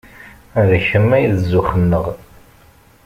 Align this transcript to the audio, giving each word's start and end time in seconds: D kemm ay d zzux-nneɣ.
D 0.67 0.71
kemm 0.87 1.09
ay 1.17 1.25
d 1.33 1.33
zzux-nneɣ. 1.41 2.05